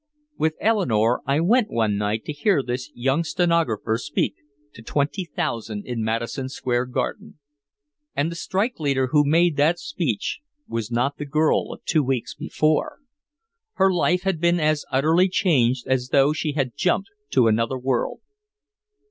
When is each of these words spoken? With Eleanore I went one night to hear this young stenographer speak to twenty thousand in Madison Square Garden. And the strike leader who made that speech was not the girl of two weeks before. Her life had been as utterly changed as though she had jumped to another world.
With 0.35 0.55
Eleanore 0.59 1.21
I 1.27 1.39
went 1.41 1.69
one 1.69 1.95
night 1.95 2.25
to 2.25 2.33
hear 2.33 2.63
this 2.63 2.89
young 2.95 3.23
stenographer 3.23 3.99
speak 3.99 4.33
to 4.73 4.81
twenty 4.81 5.25
thousand 5.25 5.85
in 5.85 6.03
Madison 6.03 6.49
Square 6.49 6.87
Garden. 6.87 7.37
And 8.15 8.31
the 8.31 8.35
strike 8.35 8.79
leader 8.79 9.09
who 9.11 9.23
made 9.23 9.57
that 9.57 9.77
speech 9.77 10.39
was 10.67 10.89
not 10.89 11.17
the 11.17 11.25
girl 11.27 11.71
of 11.71 11.85
two 11.85 12.01
weeks 12.01 12.33
before. 12.33 12.97
Her 13.73 13.93
life 13.93 14.23
had 14.23 14.41
been 14.41 14.59
as 14.59 14.85
utterly 14.91 15.29
changed 15.29 15.85
as 15.85 16.07
though 16.07 16.33
she 16.33 16.53
had 16.53 16.75
jumped 16.75 17.11
to 17.33 17.45
another 17.45 17.77
world. 17.77 18.21